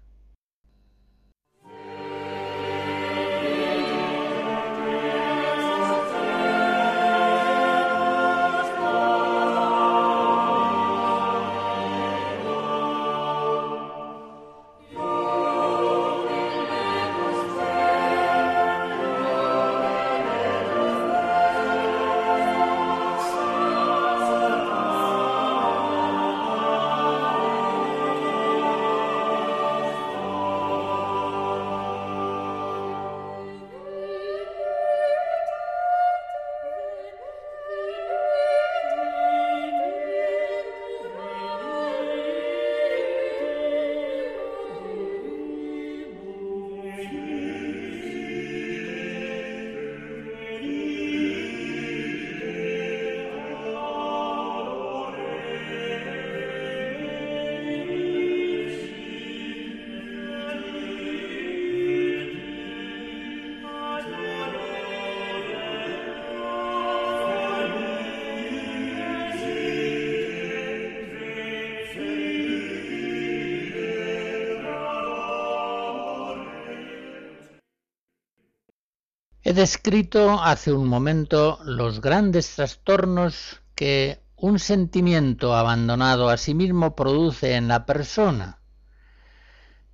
[79.58, 87.55] Descrito hace un momento los grandes trastornos que un sentimiento abandonado a sí mismo produce
[87.55, 88.60] en la persona.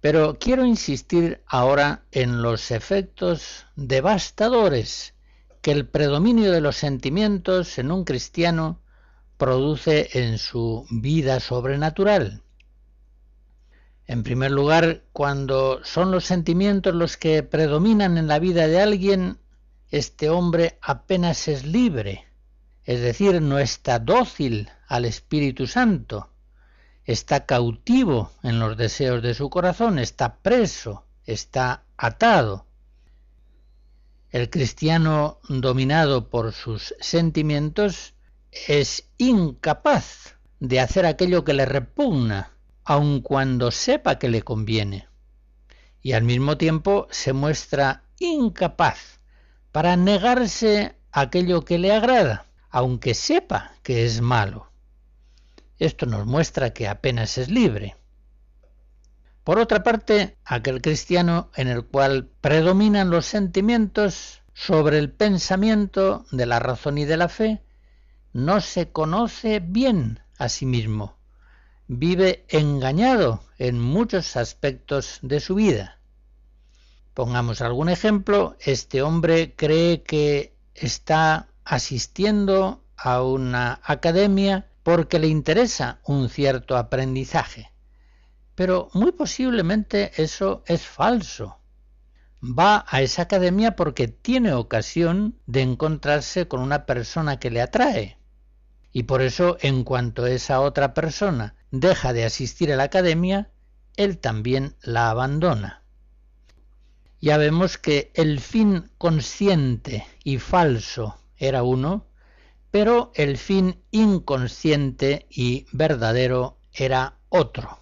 [0.02, 5.14] Pero quiero insistir ahora en los efectos devastadores
[5.62, 8.82] que el predominio de los sentimientos en un cristiano
[9.38, 12.44] produce en su vida sobrenatural.
[14.08, 19.40] En primer lugar, cuando son los sentimientos los que predominan en la vida de alguien,
[19.94, 22.26] este hombre apenas es libre,
[22.84, 26.32] es decir, no está dócil al Espíritu Santo,
[27.06, 32.66] está cautivo en los deseos de su corazón, está preso, está atado.
[34.32, 38.16] El cristiano dominado por sus sentimientos
[38.68, 42.50] es incapaz de hacer aquello que le repugna,
[42.84, 45.08] aun cuando sepa que le conviene.
[46.02, 49.20] Y al mismo tiempo se muestra incapaz
[49.74, 54.70] para negarse aquello que le agrada, aunque sepa que es malo.
[55.80, 57.98] Esto nos muestra que apenas es libre.
[59.44, 66.46] Por otra parte, aquel cristiano en el cual predominan los sentimientos sobre el pensamiento de
[66.46, 67.64] la razón y de la fe,
[68.32, 71.18] no se conoce bien a sí mismo,
[71.88, 75.98] vive engañado en muchos aspectos de su vida.
[77.14, 86.00] Pongamos algún ejemplo, este hombre cree que está asistiendo a una academia porque le interesa
[86.06, 87.72] un cierto aprendizaje.
[88.56, 91.60] Pero muy posiblemente eso es falso.
[92.42, 98.18] Va a esa academia porque tiene ocasión de encontrarse con una persona que le atrae.
[98.92, 103.50] Y por eso, en cuanto esa otra persona deja de asistir a la academia,
[103.96, 105.83] él también la abandona.
[107.24, 112.06] Ya vemos que el fin consciente y falso era uno,
[112.70, 117.80] pero el fin inconsciente y verdadero era otro.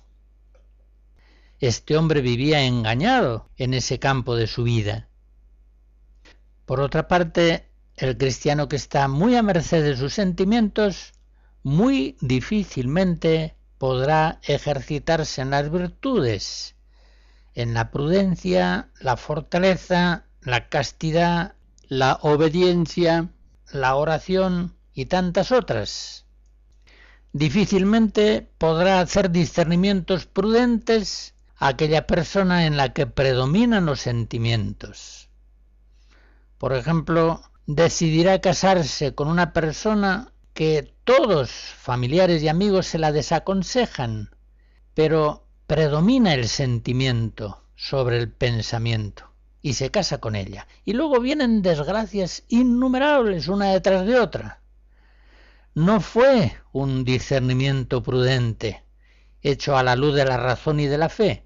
[1.60, 5.10] Este hombre vivía engañado en ese campo de su vida.
[6.68, 11.14] Por otra parte, el cristiano que está muy a merced de sus sentimientos,
[11.64, 16.76] muy difícilmente podrá ejercitarse en las virtudes,
[17.56, 21.56] en la prudencia, la fortaleza, la castidad,
[21.88, 23.30] la obediencia,
[23.72, 26.26] la oración y tantas otras.
[27.34, 35.30] Difícilmente podrá hacer discernimientos prudentes aquella persona en la que predominan los sentimientos.
[36.58, 44.36] Por ejemplo, decidirá casarse con una persona que todos, familiares y amigos, se la desaconsejan,
[44.94, 50.68] pero predomina el sentimiento sobre el pensamiento y se casa con ella.
[50.84, 54.60] Y luego vienen desgracias innumerables una detrás de otra.
[55.74, 58.84] No fue un discernimiento prudente,
[59.42, 61.46] hecho a la luz de la razón y de la fe,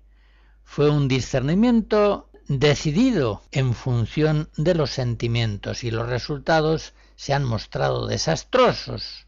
[0.63, 8.07] fue un discernimiento decidido en función de los sentimientos y los resultados se han mostrado
[8.07, 9.24] desastrosos.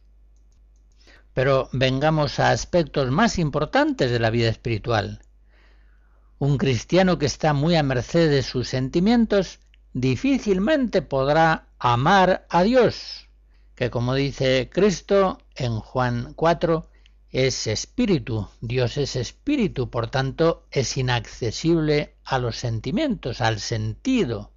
[1.38, 5.22] Pero vengamos a aspectos más importantes de la vida espiritual.
[6.40, 9.60] Un cristiano que está muy a merced de sus sentimientos
[9.94, 13.30] difícilmente podrá amar a Dios,
[13.76, 16.90] que como dice Cristo en Juan 4,
[17.30, 24.54] es espíritu, Dios es espíritu, por tanto es inaccesible a los sentimientos, al sentido.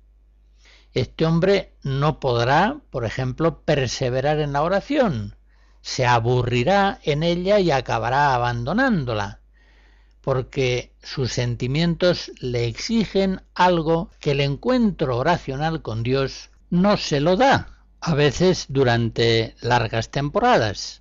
[0.94, 5.36] Este hombre no podrá, por ejemplo, perseverar en la oración,
[5.82, 9.40] se aburrirá en ella y acabará abandonándola,
[10.20, 17.36] porque sus sentimientos le exigen algo que el encuentro oracional con Dios no se lo
[17.36, 21.00] da, a veces durante largas temporadas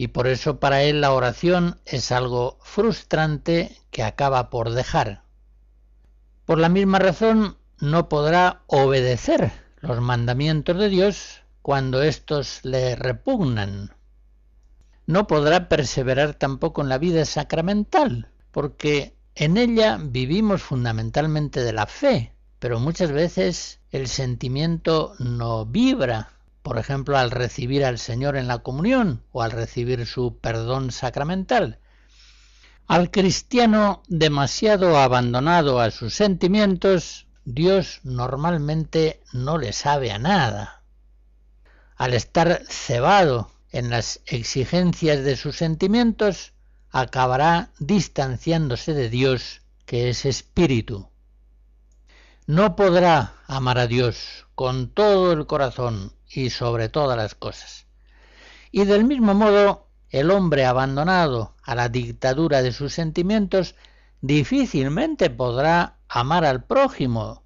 [0.00, 5.24] y por eso para él la oración es algo frustrante que acaba por dejar.
[6.46, 13.94] Por la misma razón no podrá obedecer los mandamientos de Dios cuando éstos le repugnan.
[15.06, 21.86] No podrá perseverar tampoco en la vida sacramental, porque en ella vivimos fundamentalmente de la
[21.86, 26.30] fe, pero muchas veces el sentimiento no vibra
[26.62, 31.78] por ejemplo, al recibir al Señor en la comunión o al recibir su perdón sacramental.
[32.86, 40.79] Al cristiano demasiado abandonado a sus sentimientos, Dios normalmente no le sabe a nada.
[42.00, 46.54] Al estar cebado en las exigencias de sus sentimientos,
[46.90, 51.10] acabará distanciándose de Dios, que es espíritu.
[52.46, 57.84] No podrá amar a Dios con todo el corazón y sobre todas las cosas.
[58.72, 63.74] Y del mismo modo, el hombre abandonado a la dictadura de sus sentimientos
[64.22, 67.44] difícilmente podrá amar al prójimo,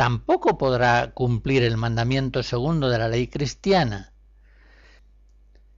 [0.00, 4.14] tampoco podrá cumplir el mandamiento segundo de la ley cristiana.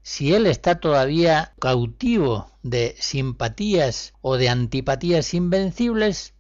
[0.05, 6.35] Si él está todavía cautivo de simpatías o de antipatías invencibles,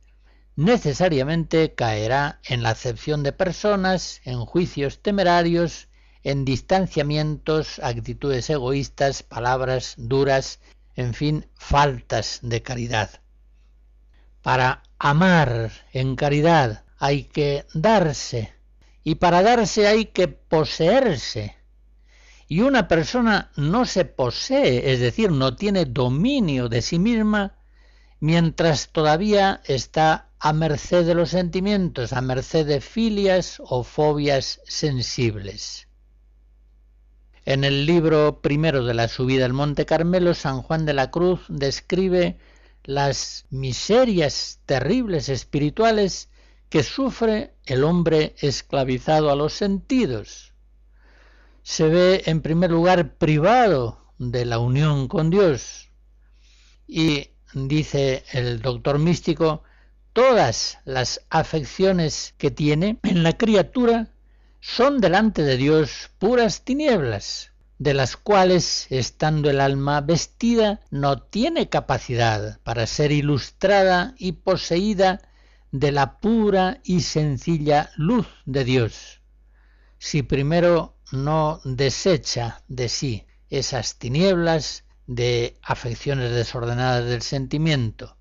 [0.54, 5.88] necesariamente caerá en la acepción de personas, en juicios temerarios
[6.22, 10.60] en distanciamientos, actitudes egoístas, palabras duras,
[10.94, 13.10] en fin, faltas de caridad.
[14.40, 18.52] Para amar en caridad hay que darse
[19.02, 21.56] y para darse hay que poseerse.
[22.46, 27.56] Y una persona no se posee, es decir, no tiene dominio de sí misma
[28.20, 35.88] mientras todavía está a merced de los sentimientos, a merced de filias o fobias sensibles.
[37.44, 41.40] En el libro primero de la subida al Monte Carmelo, San Juan de la Cruz
[41.48, 42.38] describe
[42.84, 46.28] las miserias terribles espirituales
[46.72, 50.54] que sufre el hombre esclavizado a los sentidos.
[51.62, 55.90] Se ve en primer lugar privado de la unión con Dios
[56.88, 59.64] y dice el doctor místico,
[60.14, 64.08] todas las afecciones que tiene en la criatura
[64.60, 71.68] son delante de Dios puras tinieblas, de las cuales, estando el alma vestida, no tiene
[71.68, 75.20] capacidad para ser ilustrada y poseída
[75.72, 79.20] de la pura y sencilla luz de Dios,
[79.98, 88.16] si primero no desecha de sí esas tinieblas de afecciones desordenadas del sentimiento.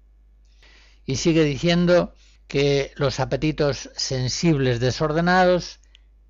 [1.05, 2.13] Y sigue diciendo
[2.47, 5.79] que los apetitos sensibles desordenados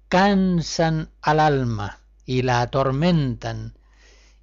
[0.08, 3.78] cansan al alma y la atormentan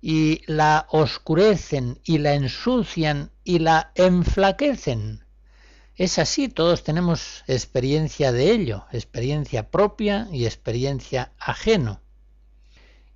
[0.01, 5.25] y la oscurecen y la ensucian y la enflaquecen.
[5.99, 12.01] Es así, todos tenemos experiencia de ello, experiencia propia y experiencia ajeno.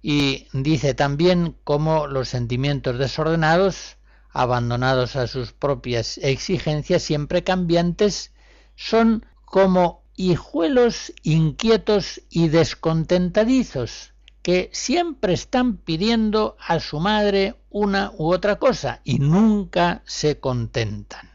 [0.03, 3.99] Y dice también cómo los sentimientos desordenados,
[4.31, 8.33] abandonados a sus propias exigencias siempre cambiantes,
[8.75, 14.13] son como hijuelos inquietos y descontentadizos,
[14.43, 21.32] que siempre están pidiendo a su madre una u otra cosa y nunca se contentan.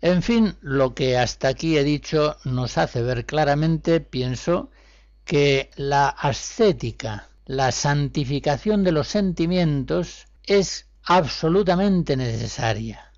[0.00, 4.70] En fin, lo que hasta aquí he dicho nos hace ver claramente, pienso,
[5.24, 13.12] que la ascética, la santificación de los sentimientos es absolutamente necesaria.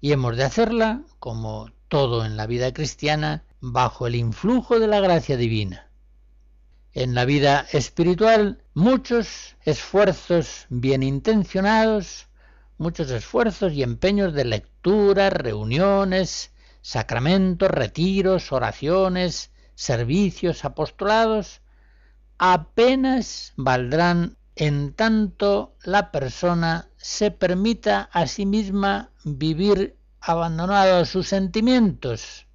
[0.00, 5.00] Y hemos de hacerla, como todo en la vida cristiana bajo el influjo de la
[5.00, 5.90] gracia divina.
[6.92, 12.27] En la vida espiritual muchos esfuerzos bien intencionados,
[12.78, 21.60] muchos esfuerzos y empeños de lectura, reuniones, sacramentos, retiros, oraciones, servicios, apostolados,
[22.38, 31.28] apenas valdrán en tanto la persona se permita a sí misma vivir abandonado a sus
[31.28, 32.46] sentimientos,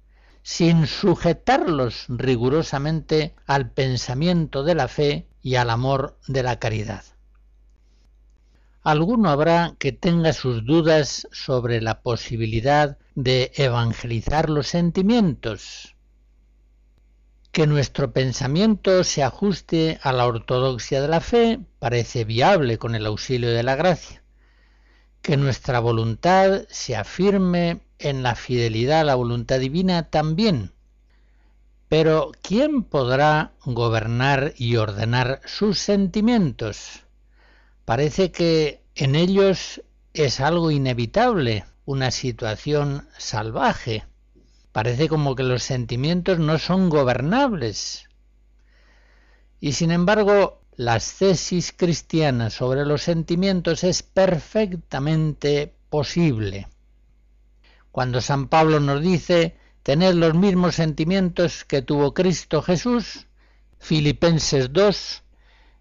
[0.42, 7.04] sin sujetarlos rigurosamente al pensamiento de la fe y al amor de la caridad.
[8.84, 15.96] Alguno habrá que tenga sus dudas sobre la posibilidad de evangelizar los sentimientos,
[17.50, 23.06] que nuestro pensamiento se ajuste a la ortodoxia de la fe parece viable con el
[23.06, 24.24] auxilio de la gracia
[25.24, 30.74] que nuestra voluntad se afirme en la fidelidad a la voluntad divina también.
[31.88, 37.03] Pero ¿quién podrá gobernar y ordenar sus sentimientos?
[37.84, 39.82] Parece que en ellos
[40.14, 44.04] es algo inevitable, una situación salvaje.
[44.72, 48.08] Parece como que los sentimientos no son gobernables.
[49.60, 56.68] Y sin embargo, las tesis cristianas sobre los sentimientos es perfectamente posible.
[57.92, 63.26] Cuando San Pablo nos dice tener los mismos sentimientos que tuvo Cristo Jesús,
[63.78, 65.22] Filipenses 2,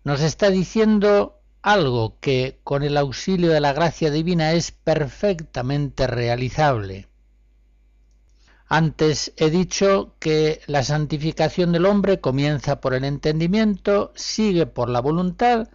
[0.04, 7.08] nos está diciendo algo que con el auxilio de la gracia divina es perfectamente realizable.
[8.68, 15.00] Antes he dicho que la santificación del hombre comienza por el entendimiento, sigue por la
[15.00, 15.70] voluntad,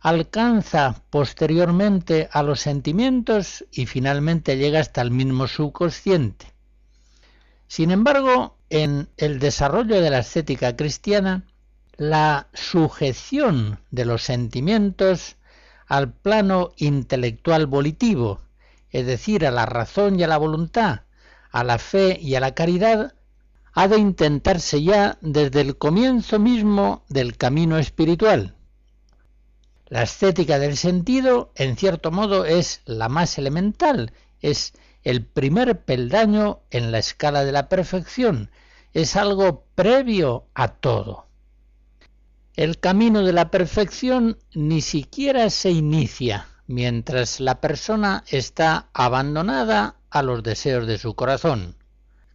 [0.00, 6.52] alcanza posteriormente a los sentimientos y finalmente llega hasta el mismo subconsciente.
[7.66, 11.44] Sin embargo, en el desarrollo de la estética cristiana,
[11.98, 15.36] la sujeción de los sentimientos
[15.88, 18.40] al plano intelectual volitivo,
[18.90, 21.00] es decir, a la razón y a la voluntad,
[21.50, 23.14] a la fe y a la caridad
[23.74, 28.54] ha de intentarse ya desde el comienzo mismo del camino espiritual.
[29.88, 34.72] La estética del sentido, en cierto modo, es la más elemental, es
[35.02, 38.52] el primer peldaño en la escala de la perfección,
[38.92, 41.27] es algo previo a todo.
[42.58, 50.22] El camino de la perfección ni siquiera se inicia mientras la persona está abandonada a
[50.24, 51.76] los deseos de su corazón,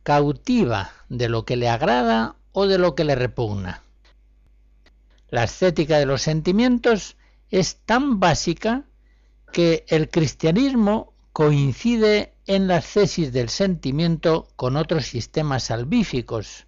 [0.03, 3.83] cautiva de lo que le agrada o de lo que le repugna.
[5.27, 7.17] La estética de los sentimientos
[7.49, 8.85] es tan básica
[9.51, 16.65] que el cristianismo coincide en las tesis del sentimiento con otros sistemas salvíficos.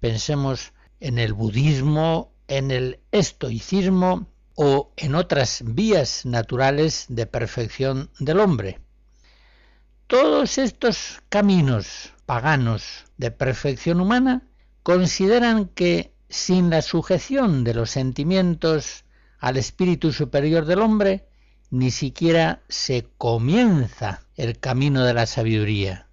[0.00, 4.26] Pensemos en el budismo, en el estoicismo
[4.56, 8.80] o en otras vías naturales de perfección del hombre.
[10.08, 14.42] Todos estos caminos paganos de perfección humana
[14.82, 19.04] consideran que sin la sujeción de los sentimientos
[19.38, 21.28] al espíritu superior del hombre,
[21.70, 26.08] ni siquiera se comienza el camino de la sabiduría.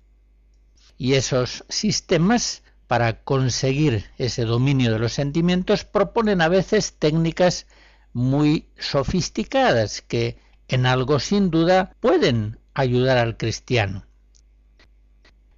[0.99, 7.67] Y esos sistemas para conseguir ese dominio de los sentimientos proponen a veces técnicas
[8.13, 14.05] muy sofisticadas que en algo sin duda pueden ayudar al cristiano.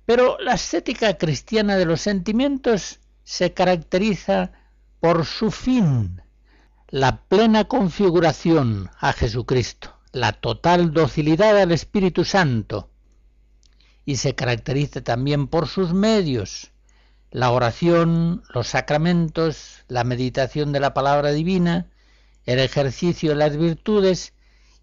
[0.05, 4.51] Pero la estética cristiana de los sentimientos se caracteriza
[4.99, 6.21] por su fin,
[6.87, 12.89] la plena configuración a Jesucristo, la total docilidad al Espíritu Santo,
[14.03, 16.71] y se caracteriza también por sus medios,
[17.31, 21.87] la oración, los sacramentos, la meditación de la palabra divina,
[22.45, 24.33] el ejercicio de las virtudes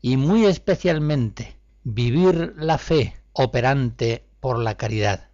[0.01, 5.31] y muy especialmente vivir la fe operante por la caridad.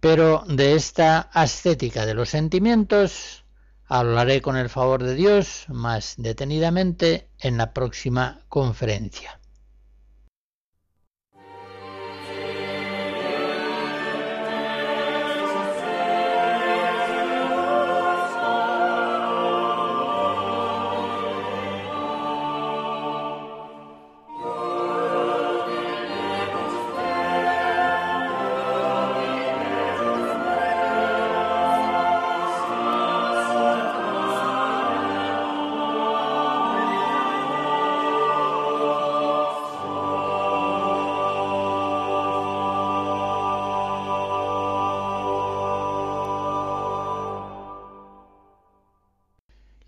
[0.00, 3.44] Pero de esta ascética de los sentimientos
[3.86, 9.40] hablaré con el favor de Dios más detenidamente en la próxima conferencia.